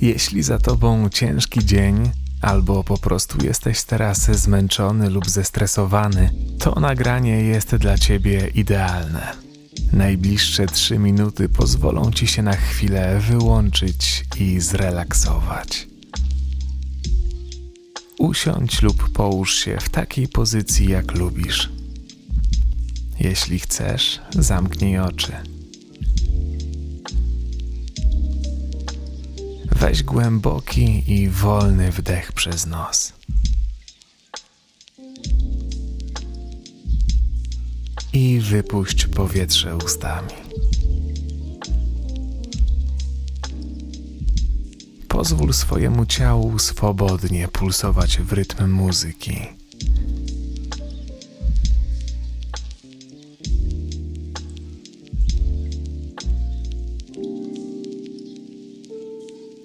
Jeśli 0.00 0.42
za 0.42 0.58
tobą 0.58 1.08
ciężki 1.08 1.64
dzień, 1.64 2.10
albo 2.40 2.84
po 2.84 2.98
prostu 2.98 3.44
jesteś 3.44 3.82
teraz 3.82 4.30
zmęczony 4.30 5.10
lub 5.10 5.30
zestresowany, 5.30 6.30
to 6.58 6.80
nagranie 6.80 7.42
jest 7.42 7.76
dla 7.76 7.98
ciebie 7.98 8.50
idealne. 8.54 9.32
Najbliższe 9.92 10.66
trzy 10.66 10.98
minuty 10.98 11.48
pozwolą 11.48 12.12
ci 12.12 12.26
się 12.26 12.42
na 12.42 12.56
chwilę 12.56 13.20
wyłączyć 13.20 14.24
i 14.40 14.60
zrelaksować. 14.60 15.88
Usiądź 18.18 18.82
lub 18.82 19.12
połóż 19.12 19.54
się 19.54 19.78
w 19.80 19.88
takiej 19.88 20.28
pozycji, 20.28 20.88
jak 20.88 21.12
lubisz. 21.12 21.70
Jeśli 23.20 23.58
chcesz, 23.58 24.20
zamknij 24.30 24.98
oczy. 24.98 25.32
Weź 29.80 30.02
głęboki 30.02 31.12
i 31.12 31.28
wolny 31.28 31.92
wdech 31.92 32.32
przez 32.32 32.66
nos. 32.66 33.12
I 38.12 38.40
wypuść 38.40 39.06
powietrze 39.06 39.76
ustami. 39.76 40.32
Pozwól 45.08 45.52
swojemu 45.52 46.06
ciału 46.06 46.58
swobodnie 46.58 47.48
pulsować 47.48 48.18
w 48.18 48.32
rytm 48.32 48.70
muzyki. 48.70 49.59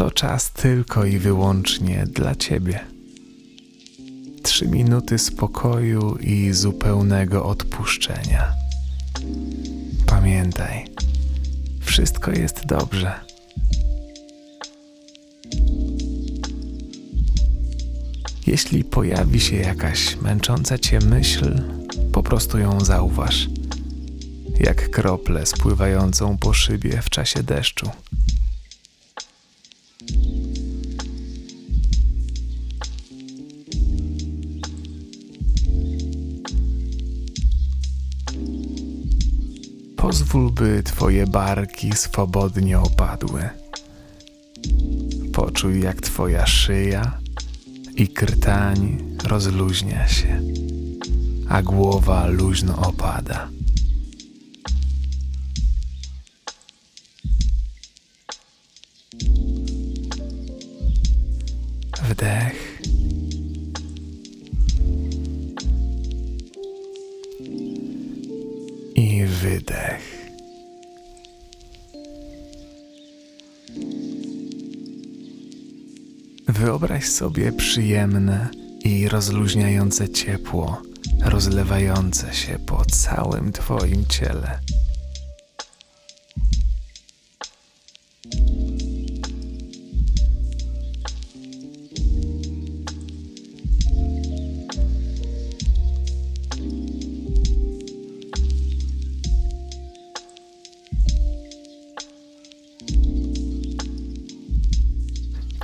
To 0.00 0.10
czas 0.10 0.50
tylko 0.50 1.04
i 1.04 1.18
wyłącznie 1.18 2.06
dla 2.06 2.34
Ciebie. 2.34 2.80
Trzy 4.42 4.68
minuty 4.68 5.18
spokoju 5.18 6.16
i 6.16 6.52
zupełnego 6.52 7.44
odpuszczenia. 7.44 8.52
Pamiętaj, 10.06 10.86
wszystko 11.80 12.30
jest 12.30 12.66
dobrze. 12.66 13.20
Jeśli 18.46 18.84
pojawi 18.84 19.40
się 19.40 19.56
jakaś 19.56 20.16
męcząca 20.16 20.78
Cię 20.78 20.98
myśl, 20.98 21.62
po 22.12 22.22
prostu 22.22 22.58
ją 22.58 22.80
zauważ, 22.84 23.48
jak 24.60 24.90
krople 24.90 25.46
spływającą 25.46 26.38
po 26.38 26.52
szybie 26.52 27.02
w 27.02 27.10
czasie 27.10 27.42
deszczu. 27.42 27.90
Pozwól, 40.00 40.50
by 40.50 40.82
Twoje 40.82 41.26
barki 41.26 41.92
swobodnie 41.92 42.78
opadły. 42.78 43.48
Poczuj, 45.32 45.82
jak 45.82 46.00
Twoja 46.00 46.46
szyja 46.46 47.18
i 47.96 48.08
krtań 48.08 48.98
rozluźnia 49.24 50.08
się, 50.08 50.40
a 51.48 51.62
głowa 51.62 52.26
luźno 52.26 52.76
opada. 52.76 53.48
Wdech. 62.08 62.82
I 69.00 69.24
wydech. 69.26 70.30
Wyobraź 76.48 77.04
sobie 77.04 77.52
przyjemne 77.52 78.48
i 78.84 79.08
rozluźniające 79.08 80.08
ciepło, 80.08 80.82
rozlewające 81.24 82.34
się 82.34 82.58
po 82.66 82.84
całym 82.84 83.52
Twoim 83.52 84.06
ciele. 84.06 84.60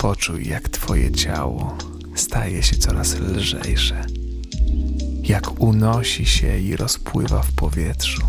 Poczuj, 0.06 0.48
jak 0.48 0.68
Twoje 0.68 1.12
ciało 1.12 1.78
staje 2.14 2.62
się 2.62 2.76
coraz 2.76 3.14
lżejsze, 3.18 4.06
jak 5.22 5.60
unosi 5.60 6.26
się 6.26 6.58
i 6.58 6.76
rozpływa 6.76 7.42
w 7.42 7.52
powietrzu. 7.52 8.22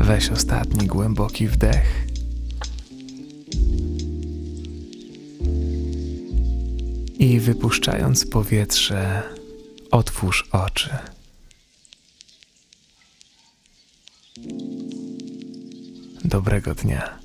Weź 0.00 0.30
ostatni 0.30 0.86
głęboki 0.86 1.48
wdech. 1.48 2.07
I 7.18 7.40
wypuszczając 7.40 8.26
powietrze, 8.26 9.22
otwórz 9.90 10.48
oczy. 10.52 10.90
Dobrego 16.24 16.74
dnia. 16.74 17.18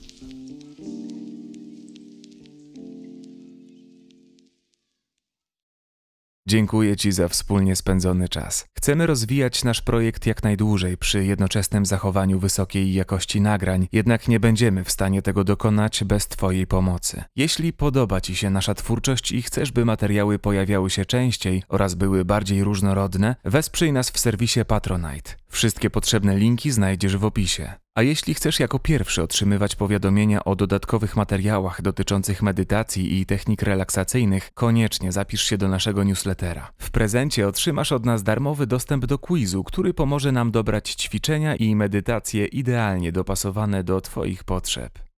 Dziękuję 6.48 6.98
Ci 6.98 7.12
za 7.12 7.28
wspólnie 7.28 7.76
spędzony 7.76 8.30
czas. 8.30 8.66
Chcemy 8.78 9.08
rozwijać 9.08 9.64
nasz 9.64 9.81
projekt 9.81 10.26
jak 10.26 10.44
najdłużej 10.44 10.98
przy 10.98 11.26
jednoczesnym 11.26 11.86
zachowaniu 11.86 12.40
wysokiej 12.40 12.94
jakości 12.94 13.42
nagrań, 13.42 13.88
jednak 13.92 14.28
nie 14.28 14.40
będziemy 14.40 14.84
w 14.84 14.92
stanie 14.92 15.22
tego 15.22 15.44
dokonać 15.44 16.04
bez 16.04 16.28
Twojej 16.28 16.68
pomocy. 16.68 17.24
Jeśli 17.36 17.74
podoba 17.74 18.22
Ci 18.22 18.36
się 18.36 18.50
nasza 18.50 18.74
twórczość 18.74 19.31
i 19.31 19.42
chcesz, 19.42 19.72
by 19.72 19.86
materiały 19.86 20.40
pojawiały 20.40 20.90
się 20.90 21.06
częściej 21.06 21.64
oraz 21.70 21.96
były 21.96 22.26
bardziej 22.26 22.64
różnorodne, 22.64 23.36
wesprzyj 23.46 23.94
nas 23.94 24.12
w 24.12 24.20
serwisie 24.20 24.60
Patronite. 24.68 25.31
Wszystkie 25.53 25.90
potrzebne 25.90 26.38
linki 26.38 26.72
znajdziesz 26.72 27.18
w 27.18 27.25
opisie. 27.25 27.74
A 27.96 28.02
jeśli 28.02 28.34
chcesz 28.34 28.59
jako 28.59 28.80
pierwszy 28.80 29.24
otrzymywać 29.24 29.75
powiadomienia 29.75 30.44
o 30.44 30.56
dodatkowych 30.56 31.16
materiałach 31.16 31.81
dotyczących 31.81 32.41
medytacji 32.41 33.19
i 33.19 33.25
technik 33.25 33.62
relaksacyjnych, 33.62 34.53
koniecznie 34.53 35.12
zapisz 35.12 35.44
się 35.44 35.58
do 35.58 35.68
naszego 35.68 36.03
newslettera. 36.03 36.72
W 36.78 36.92
prezencie 36.92 37.47
otrzymasz 37.47 37.92
od 37.92 38.06
nas 38.06 38.24
darmowy 38.24 38.68
dostęp 38.68 39.06
do 39.06 39.19
quizu, 39.19 39.63
który 39.63 39.94
pomoże 39.94 40.31
nam 40.31 40.52
dobrać 40.52 40.92
ćwiczenia 40.92 41.56
i 41.56 41.75
medytacje 41.75 42.46
idealnie 42.46 43.12
dopasowane 43.12 43.84
do 43.84 44.02
Twoich 44.02 44.44
potrzeb. 44.44 45.12